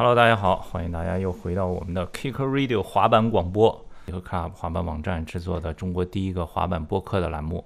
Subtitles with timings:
[0.00, 3.70] Hello，大家好，欢迎大家又回到我们的 Kicker Radio 滑板广播
[4.06, 7.62] k i c k Club 滑板网站制作的中国第一个滑板播客的栏目。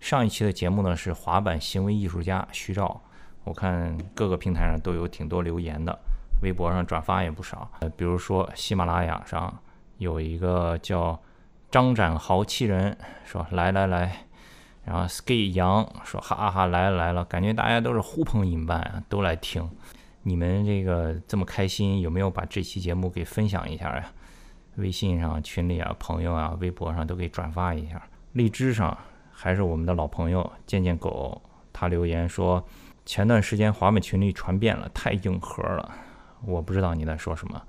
[0.00, 2.98] 上一期的节目呢是滑板行为艺术家徐照，
[3.44, 5.94] 我看各个平台上都有挺多留言的，
[6.42, 7.70] 微博上转发也不少。
[7.80, 9.54] 呃，比如说喜马拉雅上
[9.98, 11.20] 有一个叫
[11.70, 12.96] 张展豪七人
[13.26, 14.24] 说来来来，
[14.86, 19.68] 然后 Ski 杨说哈哈来了来了，感觉大家都是呼朋引伴啊，都来听。
[20.26, 24.10] 你们这个这么开心，有没有把这期节目给分享一下呀？
[24.76, 28.02] 微信上群里啊，朋友啊，微博上都给转发一下。
[28.32, 28.96] 荔枝上
[29.30, 31.40] 还是我们的老朋友见见狗，
[31.74, 32.66] 他留言说，
[33.04, 35.94] 前段时间华美群里传遍了，太硬核了。
[36.46, 37.62] 我不知道你在说什么。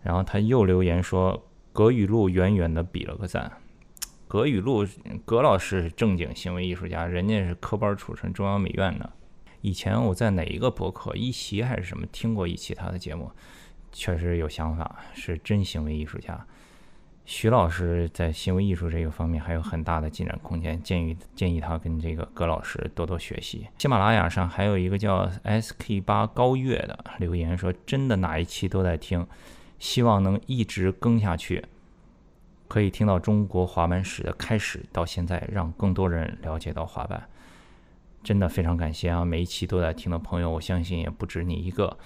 [0.00, 3.50] 然后他又留言说，葛雨露远远的比了个赞。
[4.28, 4.86] 葛雨露，
[5.24, 9.10] 葛老师是正经行为艺术家，人家是科班出身，中央美院的。
[9.62, 13.30] 以前我在哪一个博客一席还是什么听过一期他的节目，
[13.90, 16.46] 确实有想法，是真行为艺术家。
[17.24, 23.68] 徐老师在行为艺术这个方面还有很大的进展空间，建议建议他跟这个葛老师多多学习。
[23.78, 29.24] 喜马拉雅上还有一个叫 SK 八高月的留言说：“真的哪一期都在听，
[29.78, 31.64] 希望能一直更下去，
[32.66, 37.22] 可以听到中国滑板史的开始到现在，让更多人了解到滑板。”
[38.22, 39.24] 真的非常感谢啊！
[39.24, 41.98] 每一期都在听的朋友，我相信也不止你一个。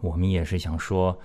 [0.00, 1.16] 我们也是想说，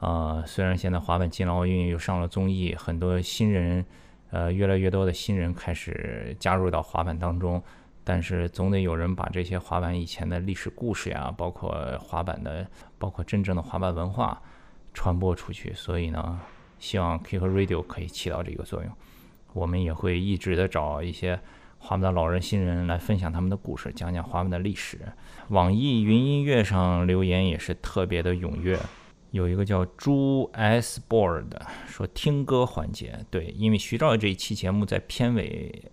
[0.00, 3.84] 呃，虽然现在滑板进了奥运，又上了综艺，很多新人，
[4.30, 7.62] 呃，越来越多的新人开始加入到滑板当中，
[8.04, 12.68] 但是总得有人把这些滑板以前的历史故事呀，包括滑板的，
[12.98, 14.40] 包括真正的滑板文化
[14.92, 15.72] 传播出去。
[15.72, 16.38] 所以呢，
[16.78, 18.92] 希望 Kick Radio 可以起到这个作用。
[19.54, 21.40] 我们也会一直的找一些。
[21.82, 25.00] 滑板的老人、新人来分享他们的故事，讲讲滑板的历史。
[25.48, 28.78] 网易云音乐上留言也是特别的踊跃，
[29.30, 31.46] 有一个叫朱 S board
[31.88, 35.90] 说听歌环节，对，因为徐照这一期节目在片尾，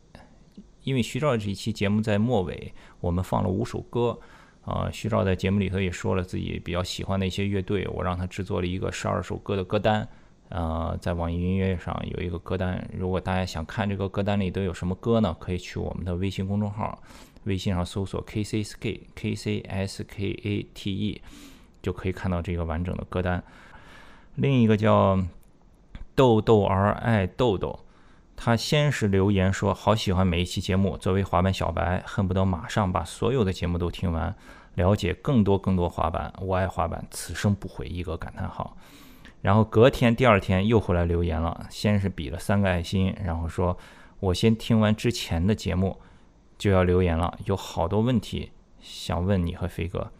[0.83, 4.19] 因为徐照这一期节目在末尾，我们放了五首歌。
[4.61, 10.05] 啊，徐照在节目里头也说了自己比较喜欢的一些乐队，我让他制作了一个十二首歌的歌单。
[10.49, 15.35] 呃，在网易音乐上有一个歌单，如果大家想看这个歌单里都有什么歌呢？
[15.39, 17.01] 可以去我们的微信公众号，
[17.43, 21.21] 微信上搜索 K C S K K C S K A T E，
[21.81, 23.43] 就可以看到这个完整的歌单。
[24.35, 25.21] 另一个叫
[26.15, 27.79] 豆豆儿爱豆豆，
[28.37, 34.33] 他先是留言说好喜欢每一期节目，作为滑板小白，恨不得马上把所有的节目都听完，
[34.75, 36.33] 了解更多更多滑板。
[36.39, 38.77] 我爱滑板，此生不悔，一个感叹号。
[39.41, 43.77] 然后隔天、第二天又回来留言了，先是比了三个爱心，然后说
[44.19, 45.97] ：“我先听完之前的节目，
[46.57, 50.11] 就要留言了，有好多问题想问你和飞哥。”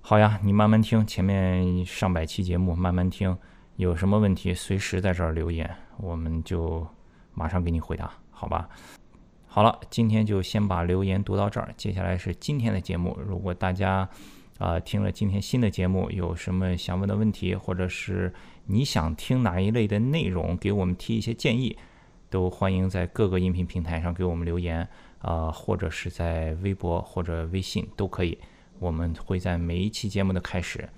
[0.00, 3.36] 好呀，你慢慢听，前面上百期节目慢慢听，
[3.76, 6.86] 有什么问题随时在这儿留言，我们就
[7.34, 8.68] 马上给你回答，好吧？
[9.46, 13.18] 好了，今天就先把留言读到这儿，接下来是今天的节目。
[13.24, 14.08] 如果大家……
[14.58, 18.34] 啊，听了今天新的节目，有什么想问的问题，或者是
[18.66, 21.78] 你想听哪一类的内容，给我们提一些建议，
[22.28, 24.86] 都欢迎在各个音频平台上给我们留言
[25.20, 28.36] 啊，或者是在微博或者微信都可以。
[28.80, 30.88] 我们会在每一期节目的开始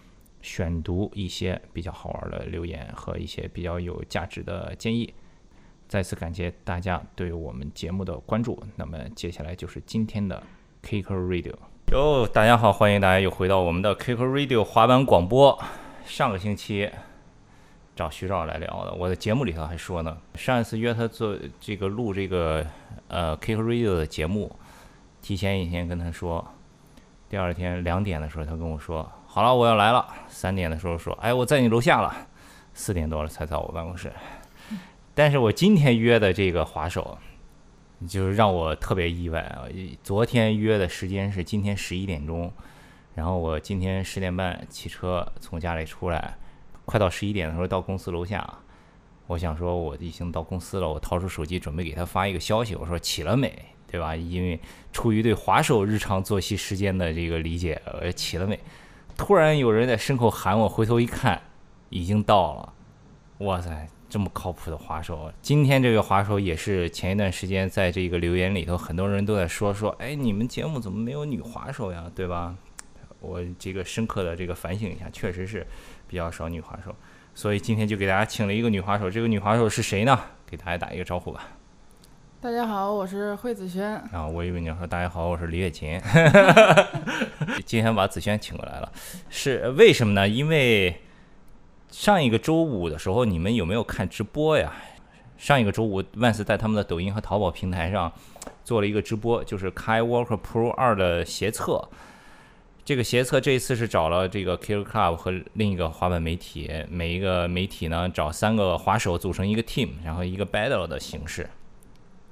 [0.42, 5.12] 选读一些比较好玩的留言和一些比较有价值的建议。
[5.88, 8.62] 再次感谢大家对我们节目的关注。
[8.76, 10.42] 那么接下来就是今天的
[10.82, 11.69] Kicker Radio。
[11.90, 15.58] 哟，大家好，欢迎大家又回到我们的 Kick Radio 滑板广播。
[16.06, 16.88] 上个星期
[17.96, 22.64] 找徐照来聊的，我的节目里头还说呢，上一次约他做这个录这个
[23.08, 24.54] 呃 Kick Radio 的节目，
[25.20, 26.46] 提前一天跟他说，
[27.28, 30.06] 第二天两点的时候他跟我说，好了，我要来了。
[30.28, 32.14] 三点的时候说，哎，我在你楼下了。
[32.72, 34.12] 四点多了才到我办公室。
[35.12, 37.18] 但是我今天约的这个滑手。
[38.08, 39.64] 就是让我特别意外啊！
[40.02, 42.50] 昨天约的时间是今天十一点钟，
[43.14, 46.36] 然后我今天十点半骑车从家里出来，
[46.84, 48.58] 快到十一点的时候到公司楼下，
[49.26, 53.52] 我想说我已经到公司了，我掏出手机准备给他发一个消息，我说起了没，
[53.86, 54.16] 对吧？
[54.16, 54.58] 因为
[54.92, 58.58] 出于对滑手日常作息时间的这个理解，呃，起了没？
[59.16, 61.40] 突然有人在身后喊我，回头一看，
[61.90, 62.72] 已经到了，
[63.46, 63.88] 哇塞！
[64.10, 72.10] 这么靠谱的滑手，今天这个滑手也是前一段时间在这个留言里头，很多人都在说说，哎，你们节目怎么没有女滑手呀？
[72.12, 72.56] 对吧？
[73.20, 75.64] 我这个深刻的这个反省一下，确实是
[76.08, 76.92] 比较少女滑手，
[77.34, 79.08] 所以今天就给大家请了一个女滑手。
[79.08, 80.18] 这个女滑手是谁呢？
[80.44, 81.48] 给大家打一个招呼吧。
[82.40, 83.94] 大家好，我是惠子轩。
[84.10, 86.00] 啊，我以为你要说大家好，我是李雪琴。
[87.64, 88.90] 今天把子轩请过来了，
[89.28, 90.26] 是为什么呢？
[90.26, 91.00] 因为
[91.90, 94.72] 上一个周五的时候，你们有没有看直播呀？
[95.36, 98.12] 上一个周五，万斯在他们的抖音和淘宝平台上
[98.62, 101.88] 做了一个直播，就是 Skywalker Pro 二的鞋测。
[102.84, 111.48] 这个鞋测这一次是找了这个 Kill Club 和另一个滑板媒体，每一个媒体呢找三个滑手组成一个 team，然后一个 battle 的形式。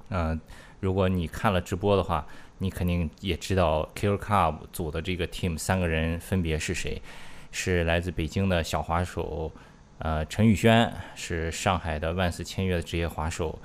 [0.09, 0.39] 嗯，
[0.79, 2.25] 如果你看了直播的话，
[2.57, 7.01] 你肯定也知道 Kill Club 组的这个 team 三个人分别是谁，
[7.51, 9.51] 是来自北京的小滑手，
[9.97, 13.57] 呃，陈宇轩是上海的万斯签约的职业滑手，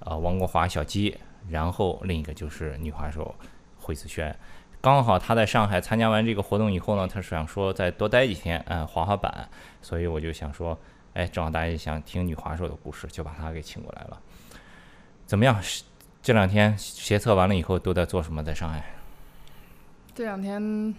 [0.00, 1.16] 呃，王国华小鸡，
[1.48, 3.34] 然后另一个就是女滑手
[3.78, 4.34] 惠子轩。
[4.80, 9.48] 刚好他在上海参加完这个活动以后呢，他是想说再多待几天，嗯，滑滑板，
[9.82, 10.78] 所以我就想说，
[11.14, 14.20] 哎，正好大家想听女滑手的故事，就把他给请过来了。
[15.26, 15.60] 怎么样？
[16.22, 18.42] 这两天协测完了以后都在做什么？
[18.42, 18.84] 在上海？
[20.14, 20.94] 这两天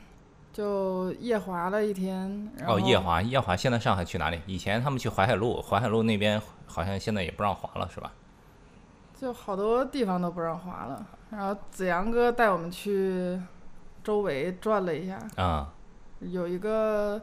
[0.57, 2.51] 就夜滑了一天。
[2.65, 3.55] 哦，夜滑，夜滑。
[3.55, 4.41] 现在上海去哪里？
[4.47, 8.11] 以前他们去淮海路，淮海路那边好像现在也不让滑了，是吧？
[9.21, 11.05] 就好多地方都不让滑了。
[11.29, 13.39] 然后子阳哥带我们去
[14.03, 15.19] 周围转了一下。
[15.35, 15.71] 啊。
[16.21, 17.21] 有一个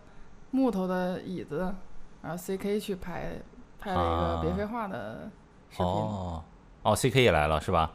[0.52, 1.74] 木头的椅子，
[2.22, 3.32] 然后 CK 去拍
[3.80, 5.28] 拍了一个别废话的
[5.70, 5.84] 视频。
[5.84, 6.44] 哦。
[6.82, 7.90] 哦，C K 也来了是吧？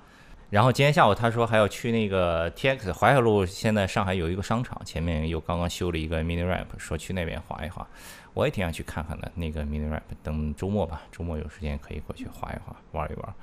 [0.49, 7.87] 然后今天下午他说还要去那个 T X 淮海路，现在上海有一个商场，前面又刚刚修了一个 Mini Ramp，说去那边滑一滑。
[8.33, 13.33] 我也挺想去看看的那个 Mini Ramp，等周末吧，周末有时间可以过去滑一滑，玩一玩。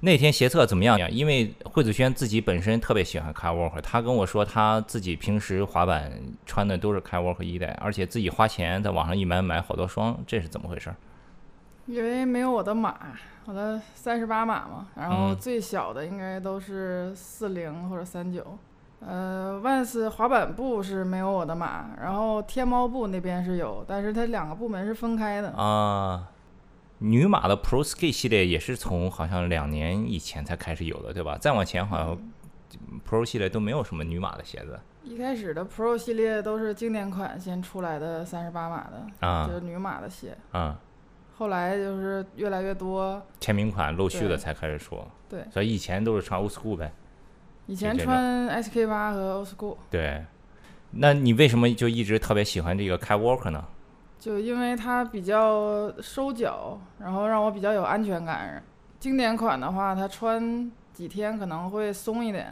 [0.00, 1.08] 那天斜测怎么样呀？
[1.10, 6.10] 因为惠子轩自己本身特别喜欢 Car Walk，他跟我说他自己平时滑板
[6.46, 10.94] 穿的都是 Car Walk 一代，而且自己花钱在网上一买买好多双，这是怎么回事？
[11.86, 12.96] 因为没有我的码。
[13.46, 18.44] 我的三十八码嘛，然后最小的应该都是四零或者三九。
[18.98, 25.50] 呃，万斯滑板部是没有我的码，然后天猫部那边是有，但是它两个部门是分开的。
[25.52, 26.28] 啊，
[26.98, 31.38] 女码的 Pro Ski 系列也是从好像两年以前才开始有的，对吧？
[31.38, 32.18] 再往前好像
[33.08, 34.80] Pro 系列都没有什么女码的鞋子。
[35.04, 40.36] 一开始的 Pro 系列都是经典款先出来的三十八码的，就是女码的鞋。
[40.50, 40.80] 啊。
[41.38, 44.98] 后来就是越来越多签名款陆续的才开始出，
[45.28, 46.90] 对，所以以前都是穿 old school 呗。
[47.66, 49.76] 以前穿 SK 八和 old school。
[49.90, 50.24] 对，
[50.92, 53.64] 那你为什么就一直特别喜欢这个 Kai Walker 呢？
[54.18, 58.62] 就因为它比较收脚，然后让我比较有安全感。
[58.98, 62.46] 经典款的话，它穿几天可能会松一点。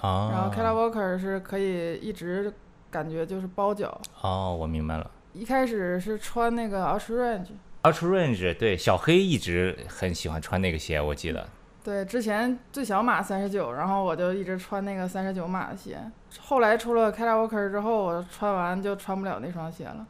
[0.00, 0.30] 啊。
[0.32, 2.52] 然后 Kai Walker 是可以一直
[2.90, 4.00] 感觉就是包脚。
[4.22, 5.10] 哦，我明白了。
[5.34, 7.44] 一开始是穿那个 Ultra
[7.82, 11.48] Ultra Range 对小黑一直很喜欢穿那个鞋，我记得。
[11.82, 15.98] 对，之前最小码三十九，然后我就一直穿那个三十九码的鞋。
[16.38, 20.06] 后来出了 k a l a Walker 之后，我穿完就穿不了那双鞋了。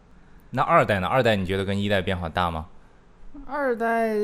[0.51, 1.07] 那二代呢？
[1.07, 2.67] 二代你觉得跟一代变化大吗？
[3.47, 4.17] 二代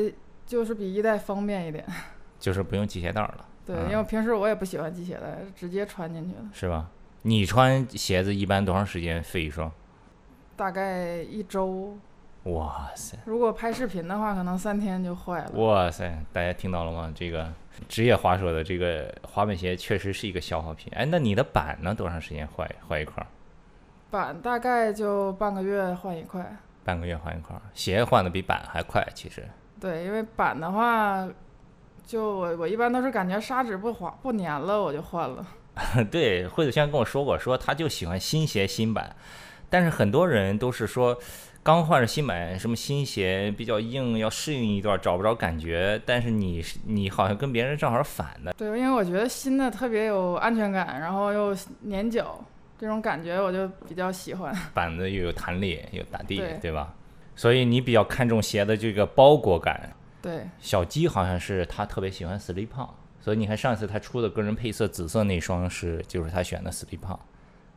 [0.45, 1.85] 就是比一代方便一点，
[2.37, 3.45] 就是不用系鞋带了。
[3.65, 6.49] 对，因为平时我也不喜欢系鞋带，直接穿进去了。
[6.51, 6.89] 是吧？
[7.21, 9.71] 你穿鞋子一般多长时间废一双？
[10.57, 11.97] 大概一周。
[12.53, 13.17] 哇塞！
[13.25, 15.51] 如果拍视频的话，可能三天就坏了。
[15.55, 16.17] 哇塞！
[16.31, 17.11] 大家听到了吗？
[17.13, 17.51] 这个
[17.89, 20.91] 职业滑手的这个滑板鞋确实是一个消耗品。
[20.95, 21.93] 哎，那你的板呢？
[21.93, 23.25] 多长时间坏坏一块？
[24.09, 26.57] 板大概就半个月换一块。
[26.85, 29.45] 半个月换一块，鞋换的比板还快，其实。
[29.81, 31.27] 对，因为板的话，
[32.05, 35.45] 就我我一般都是感觉砂纸不滑不粘了，我就换了。
[36.09, 39.13] 对，惠子轩跟我说过，说他就喜欢新鞋新板，
[39.69, 41.19] 但是很多人都是说。
[41.67, 46.01] 刚换着新买，什么新鞋比较硬，要适应一段，找不着感觉。
[46.05, 48.53] 但是你你好像跟别人正好反的。
[48.53, 51.53] 对，因为我觉得新的特别有安全感，然后又
[51.89, 52.39] 粘脚，
[52.79, 54.55] 这种感觉我就比较喜欢。
[54.73, 56.93] 板子又有弹力，又打地，对吧？
[57.35, 59.93] 所以你比较看重鞋的这个包裹感。
[60.21, 60.47] 对。
[60.59, 62.87] 小鸡好像是他特别喜欢 Slip On，
[63.19, 67.19] 所以你看上次他出的个人配色紫色那双是就是他选的 Slip On，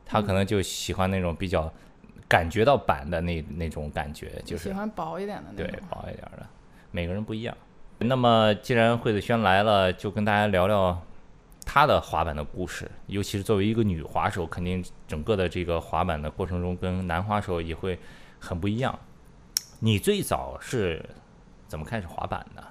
[0.06, 1.72] 他可能就喜欢那种比较。
[2.30, 5.66] 感觉到板的那那种感觉，就是喜欢薄一点的那种。
[5.66, 6.46] 对，薄一点的，
[6.92, 7.52] 每个人不一样。
[7.98, 10.96] 那么，既然惠子轩来了，就跟大家聊聊
[11.66, 12.88] 他的滑板的故事。
[13.08, 17.98] 尤其是作为一个女滑手，肯定整个的这个滑板的过程中，跟男滑手也会
[18.38, 18.96] 很不一样。
[19.80, 21.04] 你最早是
[21.66, 22.64] 怎么开始滑板的？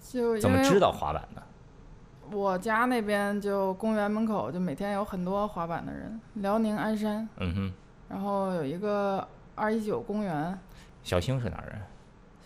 [0.00, 1.42] 就怎么知道滑板的？
[2.30, 7.28] 我家那边就公园门口就每天有很多滑板的人，辽宁鞍山。
[7.36, 7.72] 嗯哼。
[8.08, 10.58] 然后有一个二一九公园，
[11.02, 11.80] 小星是哪人？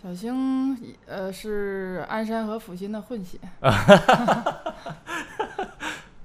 [0.01, 3.39] 小星呃是鞍山和阜新的混血，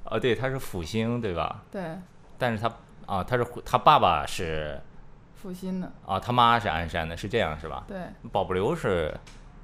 [0.05, 1.63] 哦，对，他是阜新，对吧？
[1.71, 1.97] 对，
[2.37, 2.69] 但是他
[3.07, 4.81] 啊，他是他爸爸是
[5.41, 7.85] 阜新的，啊，他妈是鞍山的，是这样是吧？
[7.87, 8.01] 对，
[8.33, 9.15] 保不留是？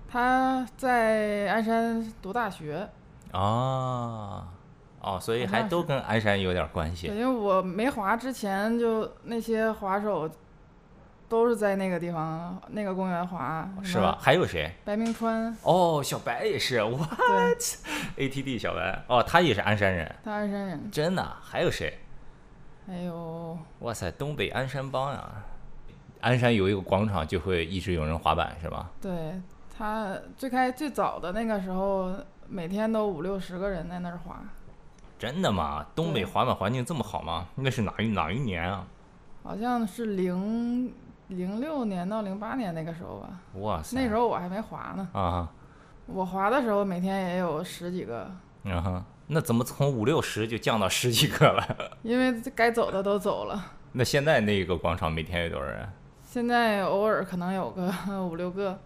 [0.09, 2.89] 他在鞍山读大学，
[3.33, 4.47] 啊，
[5.05, 10.31] 哦，所以还都跟鞍山有点关，系因为我没滑之前就那些滑手
[11.29, 14.17] 都是在那个地方那个公园滑，是吧？？
[14.21, 14.73] 还有谁？
[14.85, 17.07] 白明川，哦，小白也是，哇
[18.17, 21.37] 对，，ATD 小白，哦，他也是鞍山人，他鞍山人，真的？
[21.43, 21.99] 还有谁？
[22.87, 25.31] 还有哇塞，东北鞍山帮呀！
[26.21, 28.91] 鞍山有一个广场，就会一直有人滑板，是吧？
[29.01, 29.41] 对
[29.77, 32.15] 他最开最早的那个时候，
[32.47, 34.41] 每天都五六十个人在那儿滑，
[35.19, 35.87] 真的吗？
[35.95, 37.47] 东北滑板环境这么好吗？
[37.55, 38.87] 那是哪一哪一年啊？
[39.43, 40.93] 好像是零
[41.29, 43.29] 零六年到零八年那个时候吧。
[43.61, 43.97] 哇塞！
[43.97, 45.49] 那时候我还没滑呢，啊
[46.07, 48.31] 我滑的时候每天也有十几个，哈，
[48.65, 51.77] 嗯哼，那怎么从五六十就降到十几个了？
[52.03, 53.65] 因为该走的都走了。
[53.93, 55.89] 那现在那个广场每天有多少人？
[56.23, 57.91] 现在偶尔可能有个
[58.27, 58.79] 五六个。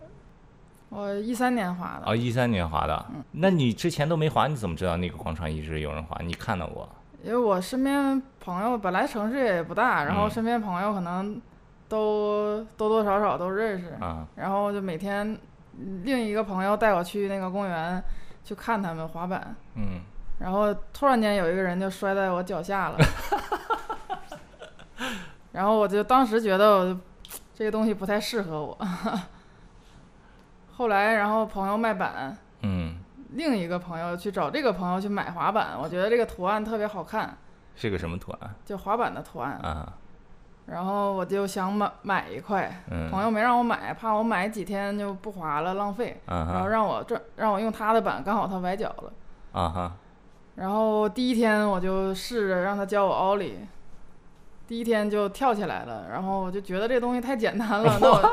[0.90, 3.06] 我一三年滑的，哦，一三年滑的。
[3.10, 6.16] 嗯那你之前都没滑，你怎么知道那个广场一直有人滑？
[6.24, 6.88] 你看到过？
[7.22, 11.40] 因为我身边朋友本来城市也不大，然后嗯身边朋友可能
[11.88, 15.26] 都多多少少都认识，啊然后就每天
[15.78, 18.02] 嗯另一个朋友带我去那个公园
[18.44, 20.00] 去看他们滑板，嗯，
[20.38, 22.98] 然后突然间有一个人就摔在我脚下了，
[25.52, 27.00] 然后我就当时觉得我
[27.54, 28.78] 这个东西不太适合我。
[30.78, 32.94] 后来，然后朋友卖板，嗯，
[33.32, 37.36] 另一个朋友去找这个朋友去买滑板，我觉得这个图案特别好看，
[37.74, 38.54] 是个什么图案？
[38.64, 39.92] 就滑板的图案，啊？
[40.66, 49.12] 然后我就想买买一块，嗯，朋友没让我买，怕我买几天就不滑了，浪费，啊然后让我这让我用他的板，刚好他崴脚了。
[49.50, 49.92] 啊哈，
[50.54, 53.58] 然后第一天我就试着让他教我奥利，
[54.68, 58.32] 第一天就跳起来了，然后我就觉得这东西太简单了， 那我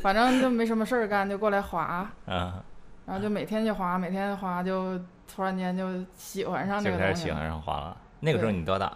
[0.00, 2.64] 反正就没什么事儿干，就过来滑，啊，
[3.04, 4.98] 然后就每天就滑，每天滑就
[5.28, 7.06] 突然间就喜欢上这就个东西了。
[7.06, 7.94] 开始喜欢上滑了。
[8.20, 8.90] 那个时候你多大？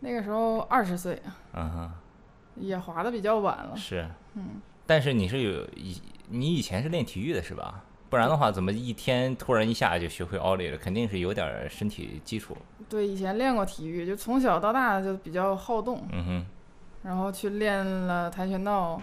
[0.00, 1.92] 那个时候二十岁，嗯哼，
[2.56, 3.76] 也滑的比较晚了。
[3.76, 7.84] 是，嗯，但是你是有以你以前是练体育的是吧？
[8.10, 10.76] 不然的话，怎么一天突然一下就学会奥利了？
[10.76, 12.56] 肯定是有点儿身体基础。
[12.88, 16.46] 对，以前练过体育，就从小到大就比较好动，嗯哼，
[17.04, 19.00] 然后去练了跆拳道、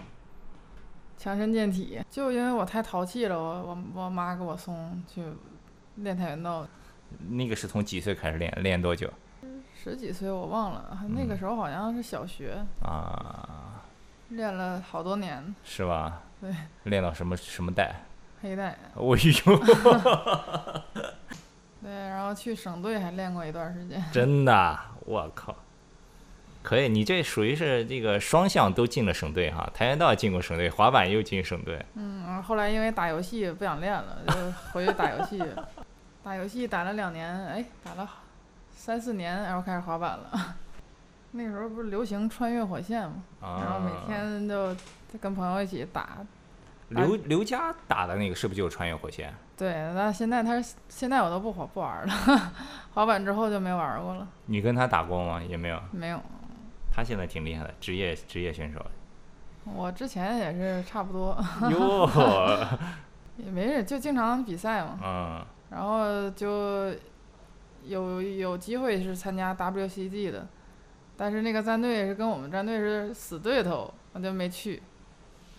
[1.16, 1.98] 强身健体。
[2.10, 5.22] 就因为我太淘气了，我我我妈给我送去
[5.96, 6.66] 练跆拳道。
[7.30, 8.52] 那个是从几岁开始练？
[8.62, 9.10] 练多久？
[9.74, 13.82] 十几岁我忘了，那个时候好像是小学，啊，
[14.28, 16.20] 练了好多年是吧？
[16.42, 17.94] 对，练到什么什么带？
[18.40, 18.68] 黑带。
[18.68, 19.16] 哎呦，
[21.82, 24.04] 对，然后去省队还练过一段时间。
[24.12, 25.54] 真的，我靠！
[26.62, 31.82] 可以，你这属于是这个双向都进了省队哈，跆拳道进过省队，滑板又进省队。
[31.94, 34.34] 嗯，然后后来因为打游戏不想练了，就
[34.72, 35.42] 回去打游戏。
[36.22, 38.06] 打游戏打了两年，哎，打了
[38.70, 40.56] 三四年，然后开始滑板了。
[41.32, 43.22] 那个时候不是流行穿越火线嘛？
[43.40, 44.76] 啊，然后每天就
[45.20, 46.18] 跟朋友一起打。
[46.88, 49.32] 刘刘佳打的那个是不是就是穿越火线？
[49.56, 52.12] 对，那现在他现在我都不滑不玩了，
[52.94, 55.42] 滑板之后就没玩过了，你跟他打过吗？
[55.42, 55.80] 也没有。
[55.90, 56.20] 没有。
[56.90, 58.84] 他现在挺厉害的，职业职业选手。
[59.64, 61.36] 我之前也是差不多，
[61.70, 62.08] 哟，
[63.36, 64.98] 也没事，就经常比赛嘛。
[65.04, 66.90] 嗯然后就
[67.84, 70.46] 有有机会是参加 WCG 的，
[71.14, 74.82] 但是那个战队是跟我们战队是死对头，我就没去。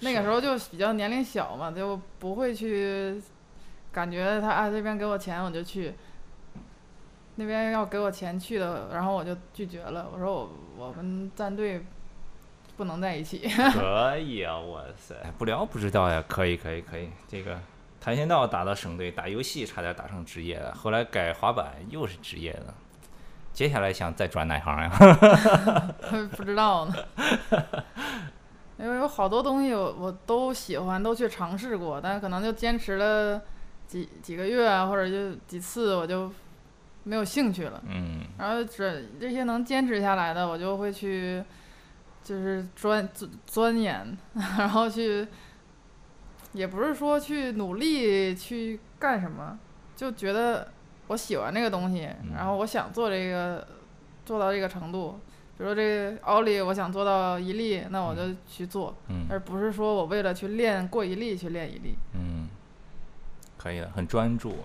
[0.01, 3.21] 那个时候就比较年龄小嘛，就不会去，
[3.91, 5.93] 感觉他啊这边给我钱我就去，
[7.35, 10.07] 那边要给我钱去的，然后我就拒绝了。
[10.13, 11.85] 我说我我们战队
[12.77, 13.39] 不能在一起。
[13.73, 15.15] 可以啊，哇塞！
[15.37, 17.09] 不聊不知道呀，可以可以可以。
[17.27, 17.59] 这个
[17.99, 22.73] 跆拳道打到省队，打游戏差点打成职业了，后来改滑板又是职业的。
[23.51, 24.89] 接下来想再转哪行呀？
[26.37, 26.95] 不知道呢。
[28.79, 33.41] 因为有好多东西我我都喜欢，都去尝试过，但是可能就坚持了
[33.87, 36.31] 几几个月啊，或者就几次，我就
[37.03, 37.83] 没有兴趣了。
[37.89, 41.43] 嗯然后这这些能坚持下来的，我就会去
[42.23, 44.17] 就是钻钻钻研，
[44.57, 45.27] 然后去，
[46.53, 49.59] 也不是说去努力去干什么，
[49.97, 50.71] 就觉得
[51.07, 53.67] 我喜欢这个东西，然后我想做这个
[54.25, 55.19] 做到这个程度。
[55.59, 61.95] 比如说这个奥利，我想做到一粒，那我就去做，嗯而不是说我为了去练过一粒去练一粒。
[62.13, 62.47] 嗯，
[63.57, 64.55] 可以的，很专注。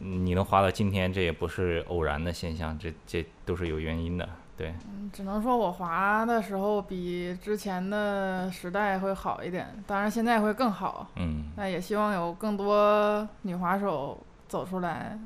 [0.00, 4.28] 嗯你能滑到今天，这也不是偶然的现象，这这都是有原因的。
[4.56, 11.08] 对，嗯只能说我滑的时候比之前的时代会好一点，当然现在会更好。
[11.16, 11.44] 嗯。
[11.56, 15.16] 那也希望有更多女滑手走出来。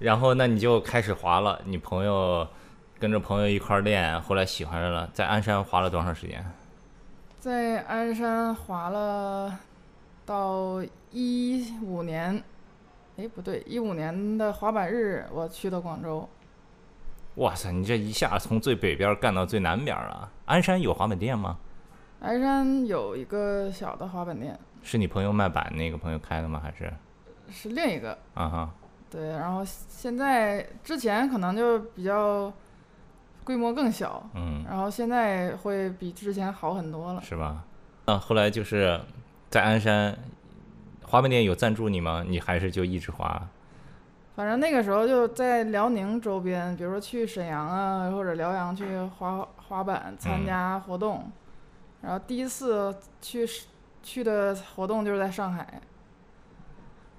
[0.00, 2.46] 然后那你就开始滑了，你朋友
[3.00, 6.44] 跟着朋友一块儿练，后来喜欢上了，在鞍山滑了多长时间？
[7.38, 9.58] 在鞍山滑了
[10.26, 12.44] 到一五年，
[13.16, 16.28] 哎不对，一五年的滑板日我去的广州。
[17.36, 20.30] 哇塞，你这一下从最北边干到最南边儿了。
[20.44, 21.56] 鞍山有滑板店吗？
[22.20, 26.60] 鞍山有一个小的滑板店，是你朋友卖板那个朋友开的吗？
[26.62, 26.92] 还是？
[27.50, 28.12] 是另一个。
[28.34, 28.70] 啊哈，
[29.08, 32.52] 对，然后现在之前可能就比较
[33.44, 37.20] 规模更小，嗯，然后现在会比之前好很多了。
[37.22, 37.64] 是吧？
[38.04, 39.00] 啊，后来就是
[39.48, 40.16] 在鞍山，
[41.02, 42.24] 滑板店有赞助你吗？
[42.26, 43.48] 你还是就一直滑？
[44.36, 51.30] 反正那个时候就在辽宁周边，比如说去沈阳啊，或者辽阳去滑滑板参加活动。
[52.00, 53.46] 然后第一次去
[54.02, 55.80] 去的活动就是在上海，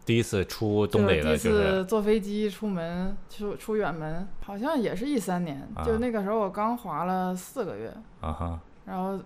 [0.06, 1.14] 第一次出东就是。
[1.16, 5.84] 第一北的就是次坐飞机出门出出远门，好像也是一三年，啊。
[5.84, 9.20] 就那个时候我刚滑了四个月，啊哈，然后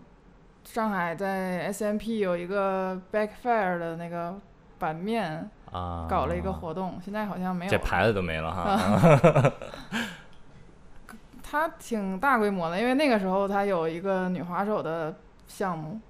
[0.64, 4.36] 上海在 SMP 有一个 Backfire 的那个
[4.78, 7.72] 版面啊，搞了一个活动，现在好像没有。
[7.72, 9.52] 这牌子都没了哈。
[11.48, 15.16] 它挺大规模的，因为那个时候他有一个女滑手的
[15.48, 16.02] 项目，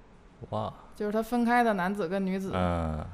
[0.50, 3.04] 哇，就是他分开的男子跟女子，嗯，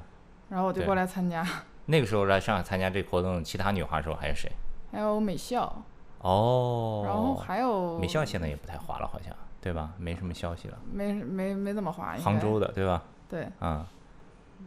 [0.53, 1.43] 然后我就过来参加。
[1.87, 4.53] 那个时候来上海参加这个活动，其他女滑手还有谁？
[4.93, 5.83] 还有美校，
[6.21, 9.91] 哦，然后还有美校现在也不太滑了，好像对吧？
[9.97, 10.79] 没什么消息了。
[10.93, 13.03] 没没没怎么滑，杭州的对吧？
[13.31, 13.87] 对，啊、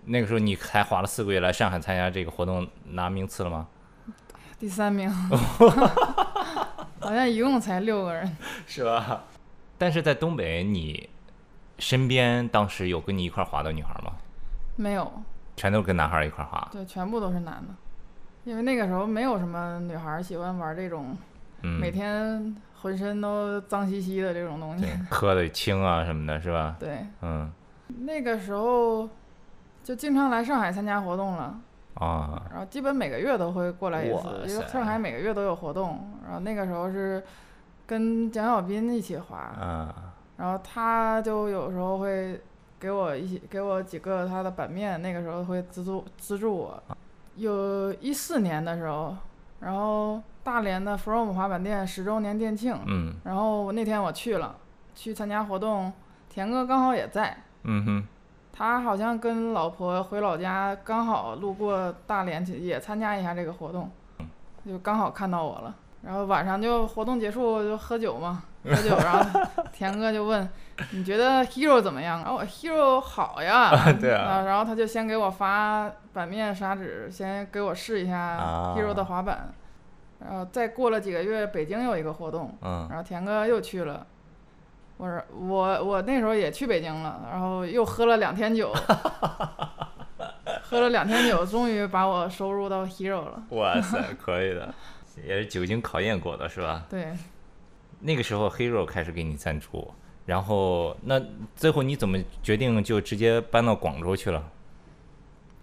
[0.05, 3.67] 那个时候你才滑了四个月来上海参加这个活动，拿名次了吗？
[4.57, 5.07] 第三名，
[6.99, 8.35] 好像一共才六个人。
[8.65, 9.23] 是吧？
[9.77, 11.07] 但是在东北，你
[11.77, 14.13] 身边当时有跟你一块滑的女孩吗？
[14.75, 15.09] 没有，
[15.55, 16.67] 全都跟男孩儿一块儿滑？
[16.71, 17.73] 对，全部都是男的，
[18.43, 21.15] 因为那个时候没有什么女孩儿喜欢玩这种
[21.61, 24.91] 嗯，每天浑身都脏兮兮的这种东西对。
[25.09, 26.75] 磕的轻啊什么的，是吧？
[26.79, 27.51] 对，嗯
[27.99, 29.07] 那个时候
[29.83, 31.59] 就经常来上海参加活动了，
[31.95, 36.11] 啊，然后基本每个月都会过来一次，因为上海每个月都有活动。
[36.25, 37.23] 然后那个时候是
[37.85, 42.41] 跟蒋小斌一起滑，啊，然后他就有时候会
[42.85, 46.83] 给我一些给我几个他的版面，那个时候会资助资助我。
[47.35, 49.17] 有一四年的时候，
[49.59, 54.55] 然后大连的 From 滑板店十周年店庆，嗯然后那天我去了，
[54.93, 55.91] 去参加活动，
[56.29, 57.35] 田哥刚好也在。
[57.63, 58.07] 嗯哼，
[58.53, 63.89] 他好像跟老婆回老家，刚好路过大连去，也参加一下这个活动，
[64.63, 65.75] 就刚好看到我了。
[66.05, 69.41] 然后晚上就活动结束就喝酒嘛，喝酒，然后
[69.73, 70.47] 田哥就问
[70.91, 72.19] 你觉得 Hero 怎么样？
[72.21, 79.53] 然后我 Hero 好呀，对啊然后他就先给我发版面砂纸，先给我试一下啊 Hero 的滑板。
[80.19, 84.05] 然后再过了几个月，北京有一个活动，嗯然后田哥又去了。
[84.97, 88.71] 我说我我那时候也去北京了，然后又喝了两天酒，
[90.63, 93.43] 喝了两天酒，终于把我收入到 Hero 了。
[93.49, 94.73] 哇塞，可以的，
[95.23, 96.85] 也是久经考验过的是吧？
[96.89, 97.07] 对，
[97.99, 99.93] 那个时候 Hero 开始给你赞助，
[100.25, 101.21] 然后那
[101.55, 104.51] 最后你怎么决定就直接搬到广州去了？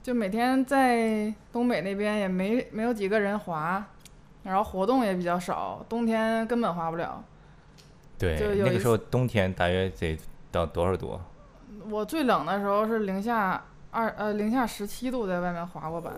[0.02, 3.84] 就每天在东北那边也没没有几个人滑，
[4.42, 7.22] 然后活动也比较少，冬天根本滑不了。
[8.18, 10.18] 对那个时候冬天大约得
[10.50, 11.20] 到多少度？
[11.88, 16.12] 我最冷的时候是零下二呃零下十七度，在外面滑过板。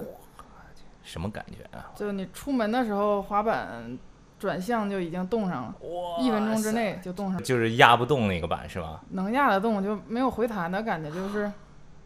[1.05, 1.93] 什么感觉啊？
[1.95, 3.97] 就你出门的时候滑板
[4.39, 5.75] 转向就已经冻上了，
[6.19, 7.43] 一分钟之内就冻上了。
[7.43, 9.01] 就是压不动那个板是吧？
[9.11, 11.53] 能压得动，就没有回弹的感觉，就是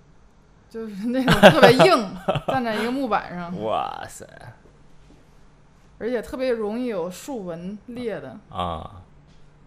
[0.68, 2.10] 就是那种特别硬，
[2.48, 4.26] 站在一个木板上，哇塞
[5.98, 8.38] 而且特别容易有竖纹裂的。
[8.50, 9.02] 啊！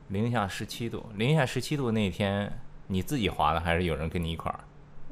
[0.09, 2.51] 零下十七度，零下十七度那天
[2.87, 4.59] 你自己滑的还是有人跟你一块儿？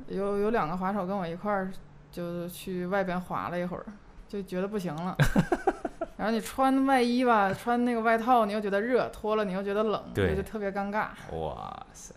[0.08, 1.71] 有有两个滑手跟我一块儿，
[2.12, 3.86] 就是去外边滑了一会儿，
[4.30, 5.18] 就觉得不行了。
[6.15, 11.08] 然后你穿外衣吧，穿那个外套，你又觉得热；脱了你又觉得冷，对就特别尴尬。
[11.32, 12.13] 哇塞！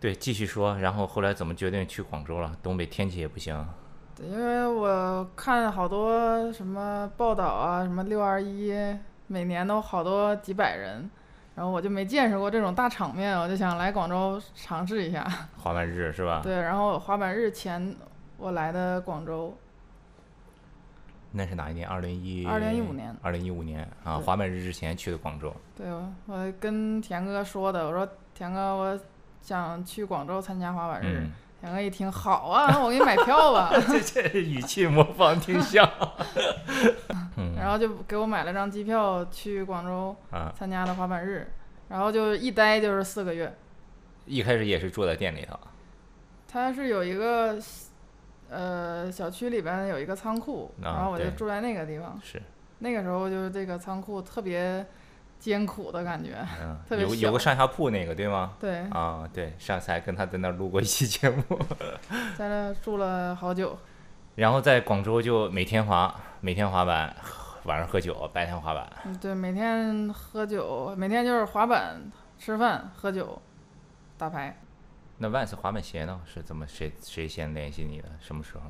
[0.00, 2.52] 对，继续说，然后后来怎么决定去广州了？
[2.62, 3.66] 东北天气也不行。
[4.14, 8.72] 对，因为我看好多什么报道啊，什么六二一，
[9.26, 11.10] 每年都好多几百人，
[11.56, 15.26] 然后我就没见识过这种大场面，我就想来广州尝试一下。
[15.56, 16.40] 滑板日是吧？
[16.40, 17.96] 对，然后滑板日前
[18.36, 19.58] 我来的广州，
[21.32, 21.86] 那是哪一年？
[21.86, 23.14] 二零一二零一五年。
[23.22, 25.54] 二零一五年啊，滑板日之前去的广州。
[25.76, 29.00] 对，我我跟田哥说的，我说田哥，我
[29.42, 31.22] 想去广州参加滑板日。
[31.24, 33.70] 嗯，田哥一听，好啊，那我给你买票吧。
[33.88, 35.88] 这这语气模仿挺像。
[37.36, 41.46] 嗯然后就给我买了张机票去广州啊，参加的滑板日，
[41.88, 43.52] 然后就一待就是四个月。
[44.24, 45.58] 一开始也是住在店里头。
[46.50, 47.58] 他是有一个，
[48.50, 52.18] 呃，小区里边有一个仓库，啊然后我就住在那个地方。
[52.22, 52.40] 是，
[52.78, 54.84] 那个时候就是这个仓库特别
[55.38, 56.36] 艰苦的感觉。
[56.62, 58.54] 嗯，特别有有个上下铺那个对吗？
[58.58, 61.42] 对，啊，对，上次还跟他在那儿录过一期节目。
[62.36, 63.76] 在那住了好久。
[64.36, 67.14] 然后在广州就每天滑，每天滑板，
[67.64, 68.88] 晚上喝酒，白天滑板。
[69.04, 72.00] 嗯，对，每天喝酒，每天就是滑板、
[72.38, 73.42] 吃饭、喝酒、
[74.16, 74.56] 打牌。
[75.18, 76.20] 那 Vans 滑板鞋呢？
[76.24, 78.08] 是怎么谁谁先联系你的？
[78.20, 78.62] 什么时候？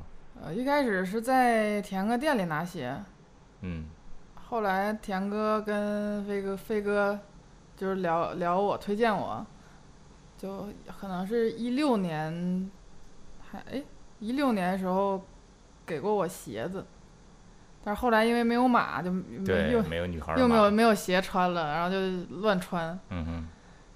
[0.43, 2.97] 呃，一开始是在田哥店里拿鞋，
[3.61, 3.85] 嗯
[4.49, 7.19] 后来田哥跟飞哥飞哥
[7.77, 9.45] 就是聊聊我推荐我，
[10.37, 10.67] 就
[10.99, 12.71] 可能是一六年，
[13.51, 13.83] 还哎
[14.19, 15.23] 一六年的时候
[15.85, 16.83] 给过我鞋子，
[17.83, 21.99] 但是后来因为没有码就没对，又没有女孩儿又没有没有鞋穿了，然后就
[22.41, 23.47] 乱穿，嗯哼，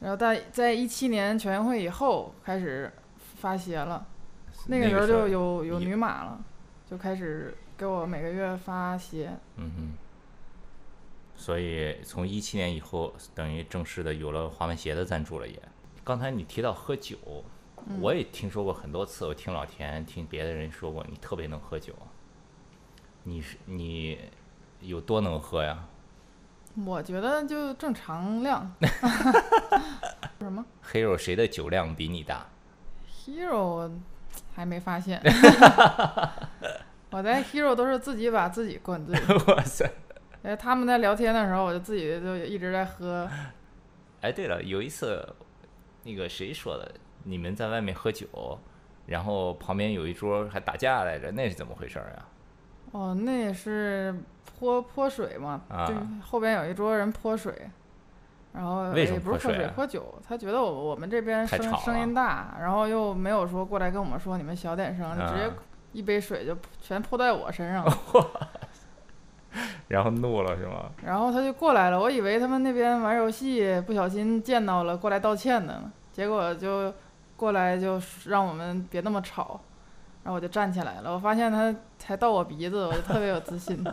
[0.03, 4.05] 然后在在一七年全运会以后开始发鞋了，
[4.67, 6.43] 那个时候就有有有女码了，
[6.85, 9.31] 就开始给我每个月发鞋。
[9.55, 9.91] 嗯哼。
[11.35, 15.57] 所以从一七年以后，等于正式的有了滑板鞋的赞助了也。
[16.03, 17.17] 刚才你提到喝酒，
[17.87, 21.93] 嗯我也听说过很多次，我听老田听别的人说过，你特别能喝酒。
[23.23, 24.19] 你是你
[24.81, 25.87] 有多能喝呀？
[26.85, 28.73] 我觉得就正常量。
[30.39, 32.47] 什么 Hero 谁的酒量比你大
[33.25, 33.91] ？Hero
[34.55, 35.21] 还没发现。
[37.11, 39.15] 我在 Hero 都是自己把自己灌醉，
[39.47, 39.89] 哇塞！
[40.41, 43.29] 哎，他们在聊天的时候，我就自己就一直在喝。
[44.21, 45.23] 哎，对了，有一次，
[46.03, 46.91] 那个谁说的，
[47.23, 48.27] 你们在外面喝酒，
[49.05, 52.25] 然后旁边有一桌还打架来着，那是怎么回事儿呀？
[52.93, 54.15] 哦，那也是
[54.57, 55.93] 泼泼水嘛，啊就
[56.25, 57.53] 后边有一桌人泼水，
[58.53, 65.53] 然后也不是泼泼水啊泼酒，他觉得我我们这边声声音大，然后又没有说过来跟我们说你们小点声，就直接啊
[65.91, 67.97] 一杯水就全泼在我身上了。
[69.89, 70.89] 然后怒了是吗？
[71.05, 75.91] 然后他就过来了，我以为他们那边玩游戏不小心见到了，过来道歉的呢。
[76.11, 76.93] 结果就
[77.35, 79.59] 过来就让我们别那么吵，
[80.23, 81.13] 然后我就站起来了。
[81.13, 83.83] 我发现他才到我鼻子，我就特别有自信。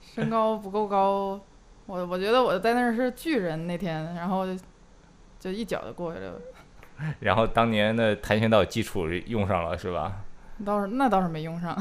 [0.00, 1.40] 身高不够高，
[1.86, 4.58] 我我觉得我在那儿是巨人那天，然后就
[5.38, 6.34] 就一脚就过去了。
[7.20, 10.22] 然后当年的跆拳道基础用上了是吧？
[10.64, 11.76] 倒是那倒是没用上，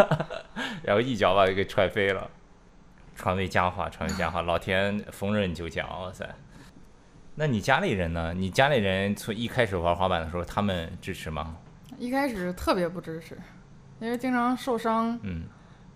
[0.82, 2.30] 然后一脚把他给踹飞了。
[3.14, 6.24] 传为佳话，传为佳话，老天逢人就讲，哇塞！
[7.40, 8.34] 那你家里人呢？
[8.34, 11.54] 你家里人从一开始玩滑板的时候，他们支持吗？
[11.96, 13.38] 一开始特别不支持，
[14.00, 15.44] 因为经常受伤，嗯，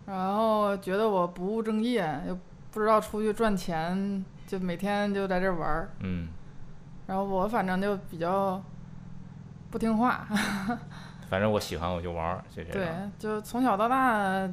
[0.06, 2.38] 然后觉得我不务正业，又
[2.70, 5.90] 不知道出去赚钱，就每天就在这玩儿。
[5.98, 6.28] 嗯，
[7.08, 8.62] 然后我反正就比较
[9.68, 10.24] 不听话，
[11.28, 14.48] 反正我喜欢我就玩儿，就这对。，就从小到大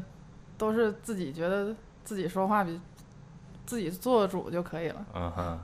[0.58, 2.82] 都是自己觉得自己说话比
[3.68, 5.60] 自己做主就可以了，嗯哼。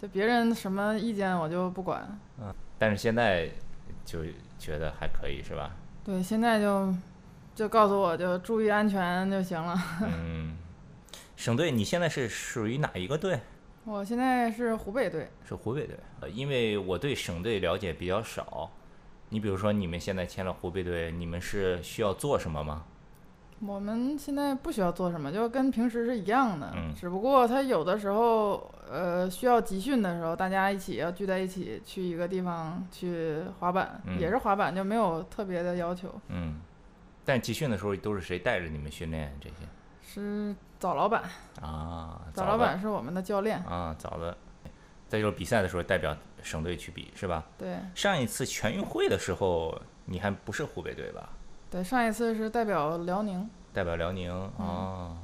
[0.00, 2.06] 就别人什么意见我就不管。
[2.40, 3.48] 嗯但是现在
[4.04, 4.24] 就
[4.58, 5.70] 觉得还可以是吧？
[6.04, 6.92] 对，现在就
[7.54, 9.74] 就告诉我就注意安全就行了。
[10.02, 10.56] 嗯，
[11.36, 13.40] 省队，你现在是属于哪一个队？
[13.84, 15.96] 我现在是湖北队，是湖北队。
[16.20, 18.70] 呃，因为我对省队了解比较少。
[19.30, 22.84] 你比如说，你们现在签了湖北队，你们是需要做什么吗？
[23.66, 36.08] 我们现在不需要做什么，就跟平时是一样的，嗯只不过他有的时候，呃，需要集训的时候，大家一起要聚在一起去一个地方去滑板，嗯也是滑板，就没有特别的要求。
[36.28, 36.60] 嗯，
[37.24, 39.54] 但集训的时候都是谁带着你们训练这些？
[40.02, 41.22] 是早老板，
[41.60, 44.36] 啊，早老板是我们的教练，啊，早的。
[45.06, 47.44] 再就是比赛的时候代表省队去比是吧？
[47.56, 51.28] 对上一次全运会的时候，你还不是湖北队吧？
[51.74, 55.18] 对，上一次是代表辽宁，代表辽宁嗯哦。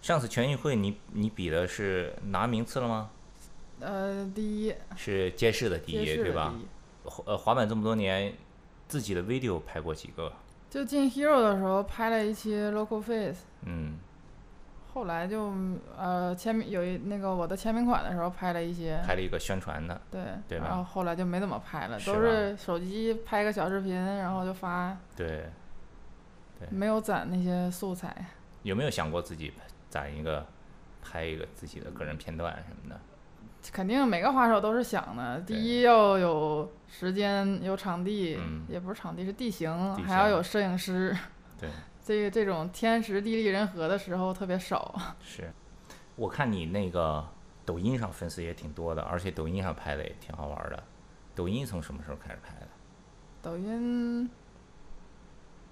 [0.00, 3.10] 上次全运会你你比的是拿名次了吗？
[3.80, 6.54] 呃，第一，是街市的第一对吧
[7.26, 8.32] 呃，滑板这么多年，
[8.88, 10.32] 自己的 video 拍过几个？
[10.70, 13.98] 就进 Hero 的时候拍了一期 Local Face，嗯，
[15.00, 15.50] 后后来就
[15.96, 25.46] 呃签名有一那个我的签名款的时候拍了一些，拍了一个宣传的，对，对吧然后后来就没怎么拍了，都是手机拍个小视频，然后就发，对，
[26.58, 28.14] 对没有攒那些素材。
[28.62, 29.50] 有没有想过自己
[29.88, 30.46] 攒一个，
[31.02, 33.00] 拍一个自己的个人片段什么的？
[33.72, 41.16] 肯定每个滑手都是想的，第一要有时间、有场地，嗯也不是场地，是地形，地还要有摄影师。
[41.58, 41.70] 对，
[42.10, 44.92] 这个这种天时地利人和的时候特别少。
[45.22, 45.48] 是，
[46.16, 47.24] 我看你那个
[47.64, 50.82] 抖音上粉丝也挺多的，而且抖音上拍的也挺好玩的。
[51.36, 52.66] 抖音从什么时候开始拍的？
[53.40, 54.28] 抖音，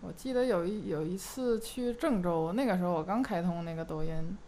[0.01, 4.39] 我记得有一有一次去郑州，那个时候我刚开通那个抖音，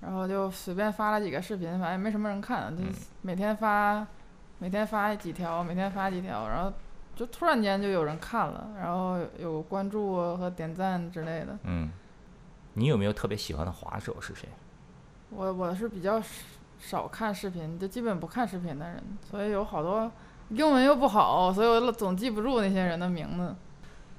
[0.00, 4.04] 然后就随便发了几个视频，反正也没什么人看，就嗯每天发，
[4.58, 6.72] 每天发几条，每天发几条，然后
[7.14, 11.58] 就突然间就有人看了，然后有关注和点赞之类的。
[11.64, 11.90] 嗯，
[12.74, 14.48] 你有没有特别喜欢的滑手是谁？
[15.30, 16.28] 我我是比较少
[16.78, 20.10] 少看视频，就基本不看视频的人，所以有好多
[20.48, 23.54] 英文又不好，所以我总记不住那些人的名字。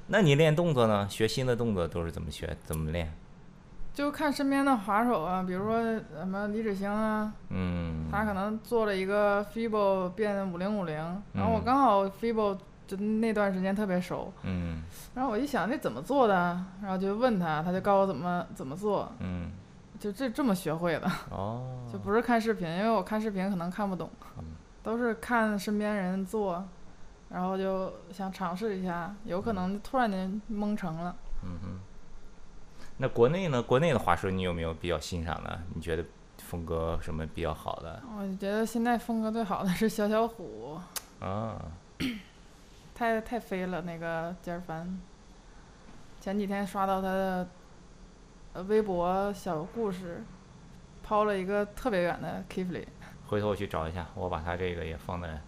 [0.07, 1.07] 那你练动作呢？
[1.09, 2.55] 学新的动作都是怎么学？
[2.63, 3.13] 怎么练？
[3.93, 10.95] 就看身边的滑手啊，比如说什么李芷星啊，嗯，他可能做了一个 FIBO 变五零五零，
[11.33, 14.83] 然后我嗯刚好 FIBO 就那段时间特别熟，嗯
[15.15, 16.33] 然后我一想这怎么做的，
[16.81, 19.51] 然后就问他，他就告诉我怎么怎么做，嗯，
[19.99, 24.45] 就这这么学会的，哦，就不是看视频，因为我看视频可能看不懂，嗯
[24.83, 26.63] 都是看身边人做，
[27.29, 31.15] 然后就想尝试一下，有可能突然间蒙成了。
[31.43, 31.79] 嗯哼。
[32.97, 33.61] 那国内呢？
[33.61, 35.59] 国内的滑手你有没有比较欣赏的？
[35.73, 36.05] 你觉得
[36.37, 38.01] 风格什么比较好的？
[38.15, 40.77] 我觉得现在风格最好的是小小虎，
[41.19, 41.59] 啊，
[43.03, 44.97] 太太飞了那个尖儿凡。
[46.21, 47.49] 前几天刷到他的
[48.53, 50.23] 呃微博小故事，
[51.03, 52.87] 抛了一个特别远的 k i f l y
[53.27, 55.41] 回头我去找一下，我把他这个也放在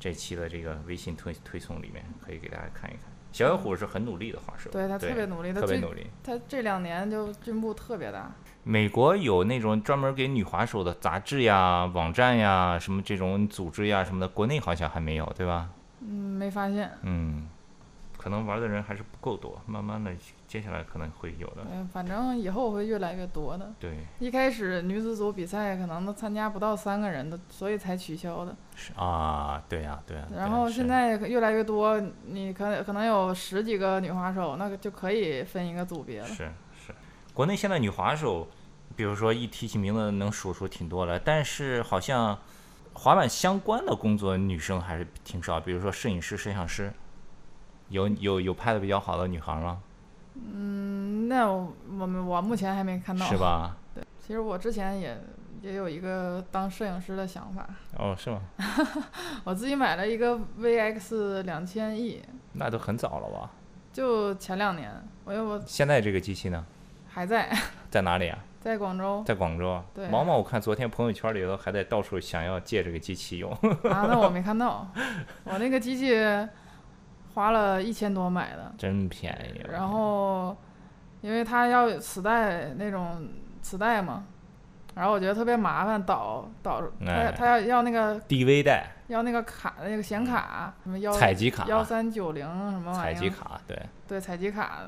[0.00, 3.02] 这期的这个微信推推送里面，可以给大家看一看。
[3.32, 6.06] 小小虎是很努力的滑手，对他特别努力，他特别努力。
[6.24, 8.32] 他这两年就进步特别大。
[8.64, 15.68] 美国有那种专门给女滑手的杂志呀、网站呀、什么这种组织呀什么的，国内好像还没有，对吧？
[16.08, 16.90] 嗯，没发现。
[17.02, 17.46] 嗯，
[18.16, 20.10] 可能玩的人还是不够多，慢慢的
[20.46, 21.66] 接下来可能会有的。
[21.70, 23.70] 嗯，反正以后会越来越多的。
[23.78, 28.56] 对，一开始女子组比赛可能都参加不到三个人的，所以才取消的。
[28.74, 36.26] 是啊，对呀、对呀、对然后现在越来越多，你可可能有十几个女滑手，那个就可以分一个组别了。
[36.26, 36.50] 是
[36.86, 36.94] 是，
[37.34, 38.48] 国内现在女滑手，
[38.96, 42.38] 比如说一提起名字能数出挺多来，但是好像
[42.98, 46.92] 滑板相关的工作女生还是挺少，比如说摄影师、摄像师，
[47.88, 49.80] 有有有拍的比较好的女孩吗？
[50.34, 53.24] 嗯，那我我们我目前还没看到。
[53.26, 53.36] 是？
[53.36, 53.76] 吧？
[53.94, 55.16] 对其实我之前也
[55.62, 58.42] 也有一个当摄影师的想法，哦，是吗？
[59.44, 62.22] 我自己买了一个 VX 两千 E，
[62.54, 63.50] 那都很早了吧？
[63.92, 64.92] 就前两年，
[65.24, 66.64] 我我现在这个机器呢，
[67.08, 67.50] 还在
[67.90, 68.38] 在哪里啊？
[68.60, 69.84] 在广州在广州啊。
[69.94, 73.50] 对毛毛，我看昨天朋友圈里头还在到处想要借这个机器用。
[73.52, 74.86] 啊，那我没看到，
[75.44, 76.14] 我那个机器
[77.34, 79.64] 花了一千多买的，真便宜。
[79.70, 80.56] 然后
[81.20, 83.28] 因为它要有磁带那种
[83.62, 84.24] 磁带嘛，
[84.94, 94.80] 然后我觉得特别麻烦，导导它哎它要要那个 DV 带、要那个卡那个显卡，什么幺采集卡幺三九零什么玩意儿，采集卡，对，对采集卡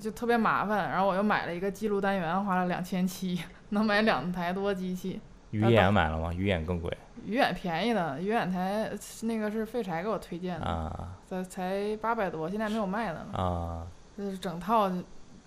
[0.00, 5.20] 就特别麻烦，然后我又买了一个记录单元，花了两千七，能买两台多机器。
[5.50, 6.32] 鱼眼买了吗？
[6.32, 6.94] 鱼眼更贵
[7.24, 8.90] 鱼眼便宜的，鱼眼台
[9.22, 13.38] 那个是废柴给我推荐的，啊才才八百多，现在没有卖的了。
[13.38, 14.90] 啊，就是整套，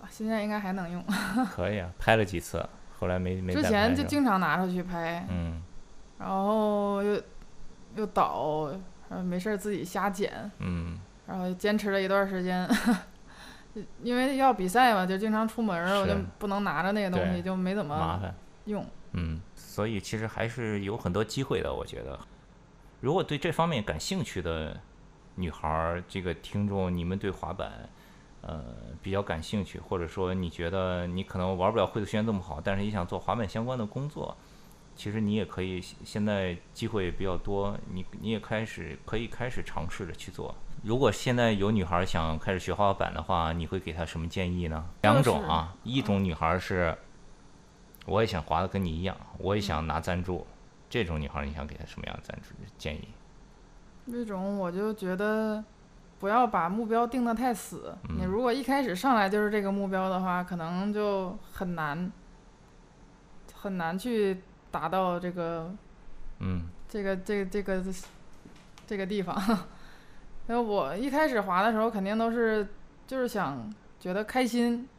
[0.10, 1.04] 现在应该还能用。
[1.54, 2.66] 可以啊，拍了几次，
[2.98, 5.62] 后来没没之前就经常拿出去拍，嗯
[6.18, 7.22] 然后又
[7.96, 8.70] 又导，
[9.10, 10.98] 然后没事儿自己瞎剪，嗯
[11.28, 12.68] 然后坚持了一段时间。
[14.04, 18.86] 因为要比赛嘛，就经常出门儿，我就不能拿着那个东西，就没怎么麻烦，用。
[19.14, 22.20] 嗯，所以其实还是有很多机会的，我觉得。
[23.02, 24.80] 如果对这方面感兴趣的
[25.36, 27.90] 女孩儿，这个听众，你们对滑板，
[28.42, 28.64] 呃，
[29.02, 34.36] 比较感兴趣，或者说你觉得你可能玩不了惠子轩这么好，但是你想做滑板相关的工作，
[34.96, 40.54] 其实你也可以，现在机会比较多，你你也开始可以开始尝试着去做。
[40.84, 44.86] 如果现在有女孩想开始学滑板的话，你会给她什么建议呢？
[45.02, 46.98] 两种啊，一种女孩儿是，
[48.06, 50.48] 我也想滑的跟你一样，我也想拿赞助，
[50.90, 53.08] 这种女孩儿你想给她什么样的赞助建议？
[54.12, 55.64] 这种我就觉得
[56.20, 57.96] 不要把目标定得太死。
[58.10, 62.12] 你嗯如果一开始上来就是这个目标的话，可能就很难。
[63.62, 65.70] 很难去达到这个
[66.40, 67.84] 嗯这个这个这个
[68.88, 69.38] 这个地方。
[70.50, 72.68] 因为我一开始滑的时候，肯定都是
[73.06, 74.90] 就是想觉得开心，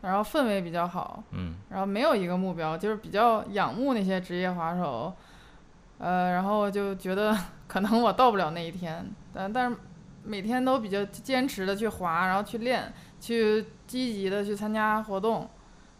[0.00, 1.54] 然后氛围比较好，嗯。
[1.68, 5.12] 然后没有一个目标，就是比较仰慕那些职业滑手，
[5.98, 7.36] 呃，然后就觉得
[7.68, 9.76] 可能我到不了那一天，但但是
[10.24, 12.90] 每天都比较坚持的去滑，然后去练，
[13.20, 15.46] 去积极的去参加活动，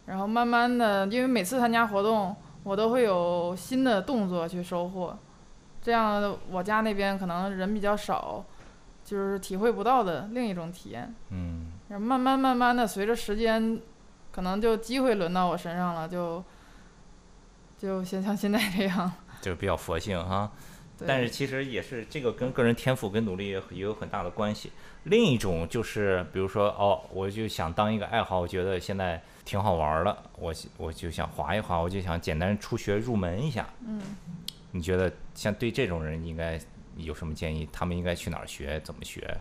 [0.07, 5.19] 然后慢慢的，因为每次参加活动，我都会有新的动作去收获，
[5.83, 8.43] 这样我家那边可能人比较少，
[9.11, 11.12] 就是体会不到的另一种体验。
[11.31, 13.81] 嗯然后慢慢慢慢的，随着时间，
[14.31, 16.44] 可能就机会轮到我身上了，就
[17.77, 19.11] 就先像现在这样。
[19.42, 20.53] 就比较佛性哈。
[21.05, 24.70] 但是其实也是这个跟个人天赋跟努力也也有很大的关系。
[25.05, 33.66] 另一种就是，比如说哦，我就想当一个爱好，我觉得现在挺好玩儿的，我我就想滑一滑，我就想简单初学入门一下。
[33.85, 34.01] 嗯，
[34.70, 36.61] 你觉得像对这种人应该
[37.05, 37.69] 有什么建议？
[37.73, 38.81] 他们应该去哪儿学？
[38.81, 39.39] 怎么学？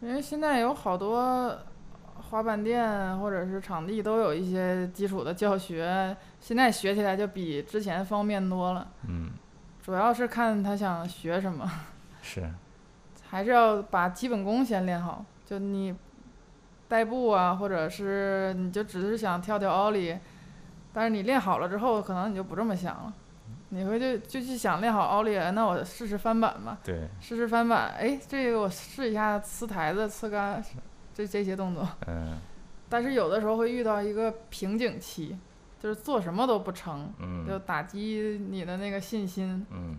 [0.00, 1.58] 因为现在有好多
[2.14, 8.88] 滑板店或者是场地都有一些基础的教学，现在学起来就比之前方便多了。
[9.06, 9.30] 嗯，
[9.82, 11.70] 主要是看他想学什么，
[12.22, 12.50] 是，
[13.28, 15.24] 还是要把基本功先练好。
[15.44, 15.94] 就你
[16.88, 20.18] 代步啊，或者是你就只是想跳跳奥利，
[20.92, 23.12] 但是你练好了之后，可能你就不这么想了。
[23.70, 30.64] 你回去就去想练好奥利，那我试试翻板吧，对，试试翻板，哎，这个我试一下呲台子、呲杆，
[31.12, 31.86] 这这些动作。
[32.06, 32.38] 嗯
[32.88, 35.36] 但是有的时候会遇到一个瓶颈期，
[35.80, 37.12] 就是做什么都不成，
[37.46, 39.98] 就嗯打击你的那个信心，嗯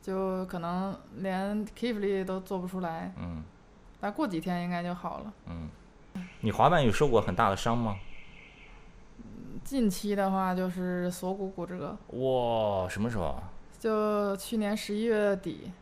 [0.00, 3.12] 就可能连 kick flip 都做不出来。
[3.18, 3.42] 嗯
[4.00, 5.32] 但过几天应该就好了。
[5.46, 5.68] 嗯。
[6.42, 7.96] 你滑板有受过很大的伤吗？
[9.64, 13.42] 近期的话就是锁骨骨折，哇，什么时候啊？
[13.78, 15.72] 就去年十一月底。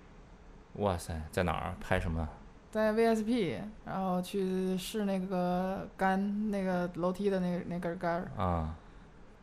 [0.75, 1.75] 哇塞，在哪儿？
[1.81, 2.27] 拍什么？
[2.71, 8.75] 在 VSP，然后去试那个杆，那个楼梯的那个那根杆儿，啊，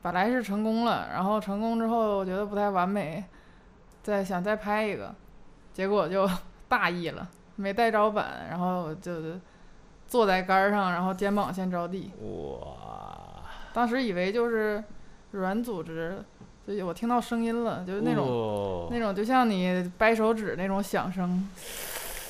[0.02, 3.24] 本来是成功了，然后成功之后我觉得不太完美，
[4.02, 5.14] 再想再拍一个，
[5.74, 6.28] 结果就
[6.68, 9.14] 大意了，没带着板，然后就
[10.08, 13.09] 坐在杆儿上，然后肩膀先着地，哇，
[13.74, 14.84] 当时以为就是
[15.32, 16.24] 软组织，
[16.68, 21.48] 就我听到声音了，就是那种、种那种就像你掰手指那种响声，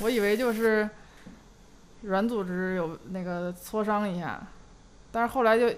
[0.02, 0.90] 我以为就是
[2.02, 4.42] 软组织有那个挫伤一下，
[5.12, 5.70] 但是后来就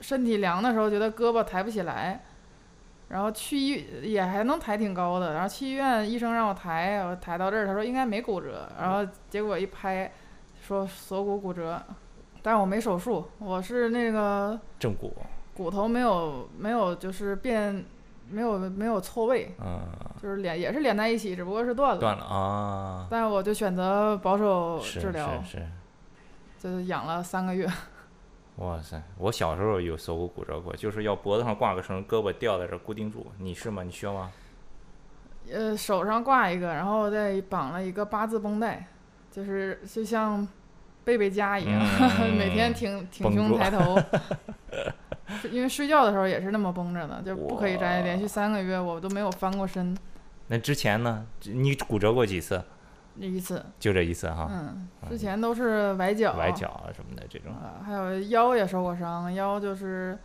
[0.00, 2.22] 身体凉的时候觉得胳膊抬不起来，
[3.08, 10.10] 然后去医也还能抬挺高的，然后去医院医生让我抬，我抬到这儿，他说应该没骨折，然后结果一拍
[10.66, 11.82] 说锁骨骨折，
[12.42, 15.14] 但是我没手术，我是那个正骨，
[15.54, 17.84] 骨头没有没有就是变
[18.28, 19.80] 没有没有错位，嗯，
[20.22, 22.00] 就是连也是连在一起，只不过是断了。
[22.00, 25.66] 断了啊，但是我就选择保守治疗，是是，
[26.58, 27.68] 就是养了三个月。
[28.56, 29.02] 哇塞！
[29.16, 33.26] 我小时候有锁骨骨折过，就是要脖子上挂个绳，胳膊吊在这儿固定住。
[33.38, 33.82] 你是吗？
[33.82, 34.30] 你需要吗？
[35.50, 38.86] 呃，手上挂一个，然后再绑了一个八字绷带，
[39.30, 40.46] 就是就像
[41.04, 41.80] 贝贝佳一样，
[42.20, 43.98] 嗯 每天挺挺胸抬 头。
[45.50, 49.96] 因为睡觉的时候也是那么绷着的，就不可以摘，连续三个月我都没有翻过身
[50.48, 51.24] 那之前呢？
[51.44, 52.62] 你骨折过几次？
[53.16, 53.64] 一次。
[53.78, 57.52] 就这一次哈，嗯，之前都是崴脚，崴脚啊什么的这种。
[57.52, 60.18] 啊，还有腰也受过伤，腰就是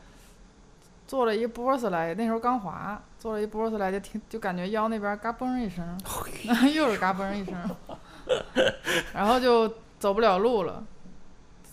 [1.05, 5.85] 做了一波斯来，那时候刚滑，做了一波斯来就听就感觉腰那边嘎嘣一声，
[6.73, 7.53] 又是嘎嘣一声，
[9.13, 9.71] 然后就
[10.05, 10.85] 走不了路了，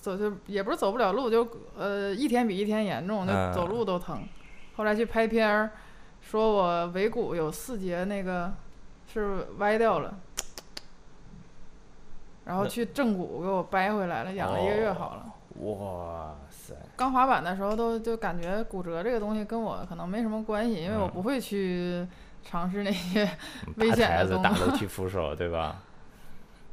[0.01, 4.27] 走就也不是走不了路，就呃一天比一天严重，就嗯走路都疼。
[4.75, 5.71] 后来去拍片儿，
[6.23, 8.51] 说我尾骨有四节那个
[9.13, 10.15] 是歪掉了。
[12.47, 15.27] 然后去正骨给我掰回来了，养了一个月好了。
[15.67, 16.73] 哇塞！
[16.97, 22.09] 刚滑板的时候都就感觉骨折这个东西跟我可能没什么关系，因为我嗯不会去
[22.43, 23.29] 尝试那些
[23.77, 25.83] 危险爬台子、的动作打楼梯 扶手，对吧？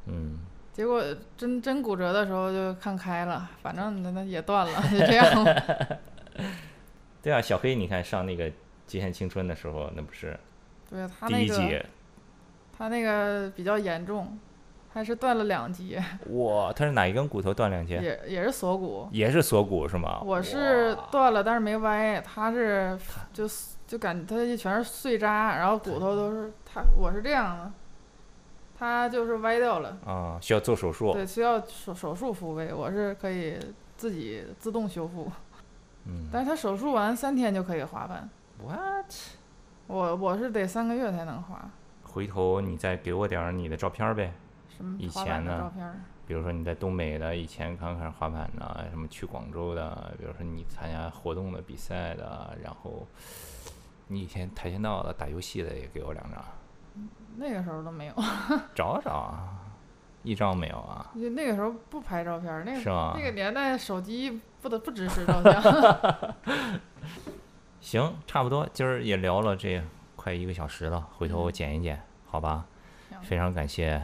[0.05, 0.39] 嗯，
[0.79, 1.03] 结果
[1.35, 5.45] 真真骨折的时候就看开了，反正那那也断了， 就这样。
[7.21, 8.45] 对啊，小黑，你看上那个
[8.87, 10.39] 《极限青春》的时候，那不是
[10.89, 11.81] 对他第那个一集？
[12.77, 14.39] 他那个比较严重，
[14.93, 16.01] 还是断了两节，
[16.31, 17.99] 哇，他是哪一根骨头断两节？
[18.01, 19.09] 也也是锁骨。
[19.11, 20.21] 也是锁骨是吗？
[20.23, 22.97] 我是断了，但是没歪，他是
[23.33, 23.45] 就
[23.85, 27.71] 就感觉他全是碎渣，然后骨头都是他我是这样的，
[28.79, 29.97] 他就是歪掉了。
[30.05, 31.11] 啊，需要做手术。
[31.11, 33.59] 对，需要手手术复位，我是可以
[33.97, 35.29] 自己自动修复。
[36.05, 38.27] 嗯但是他手术完三天就可以滑板
[38.63, 39.13] ，，what？
[39.85, 41.69] 我我是得三个月才能滑。
[42.03, 44.31] 回头你再给我点儿你的照片儿呗，
[44.69, 45.95] 什么以滑板的照片儿？
[46.25, 53.05] 比如说你在东北的，以前刚开始滑板的，什么去广州的，比如说你参加活动的比赛的，然后
[54.07, 56.43] 你以前跆拳道的、打游戏的也给我两张，
[57.37, 58.13] 那个时候都没有，
[58.75, 59.49] 找找啊，
[60.23, 61.11] 一张没有啊？
[61.15, 65.61] 就那个时候不拍照片儿，那个那个年代手机不得不支持照相。
[67.79, 69.81] 行，差不多，今儿也聊了这
[70.15, 72.65] 快一个小时了，回头我剪一剪，好吧？
[73.21, 74.01] 非常感谢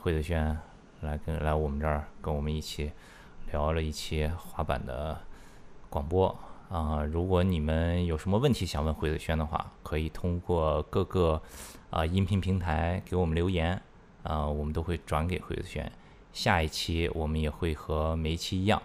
[0.00, 0.56] 惠子轩
[1.00, 2.92] 来跟来我们这儿跟我们一起
[3.50, 5.16] 聊了一期滑板的
[5.88, 6.36] 广播
[6.70, 11.40] 啊、如果你们有什么问题想问惠子轩的话，可以通过各个
[11.94, 13.80] 啊、音频平台给我们留言
[14.24, 15.90] 啊、我们都会转给惠子轩。
[16.32, 18.82] 下一期我们也会和每一期一样，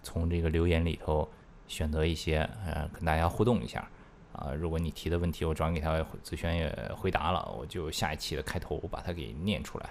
[0.00, 1.28] 从这个留言里头
[1.66, 3.84] 选择一些呃跟大家互动一下。
[4.32, 9.90] 啊、如果你提的问题我转给他，子轩也回答了，我就下一期的开头把它给念出来。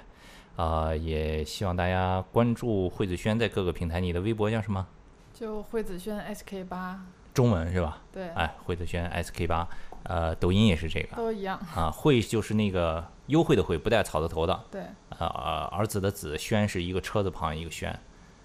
[0.56, 4.00] 啊、也希望大家关注惠子轩在各个平台。
[4.00, 4.88] 你的微博叫什么？
[5.34, 7.04] 就惠子轩 SK 八，
[7.34, 8.02] 中文是吧？
[8.14, 9.68] 对，哎，惠子轩 SK 八，
[10.06, 11.60] 呃，抖音也是这个都一样。
[11.76, 11.92] 啊。
[11.92, 14.60] 惠就是那个优惠的惠，不带草字头的。
[14.72, 17.98] 对呃，呃儿子的子，轩是一个车字旁一个轩。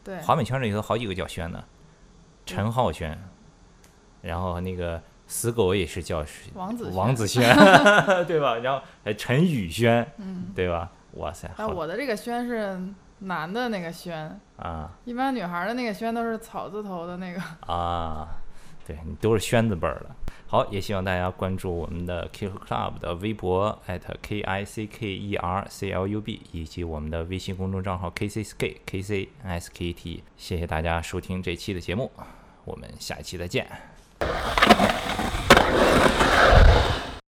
[0.02, 1.62] 对，华美圈里头好几个叫轩的，
[2.46, 3.18] 陈浩轩，
[4.22, 7.54] 然后那个死狗也是叫王子轩王子轩，
[8.26, 8.56] 对吧？
[8.56, 10.90] 然后还陈宇轩，嗯，对吧？
[11.14, 12.80] 哇塞，但好我的这个轩是
[13.18, 17.40] 男的那个轩，啊一般女孩的那个轩都是草字头的那个。
[17.66, 18.26] 啊，
[18.86, 20.10] 对你都是轩字辈儿的。
[20.50, 28.28] 好，也希望大家关注我们的 Kick Club 的微博 at k i c k e r c l u b，以及我们的微信公众账号 k
[28.28, 30.24] c s k k c s k t。
[30.36, 32.10] 谢谢大家收听这期的节目，
[32.64, 33.64] 我们下一期再见。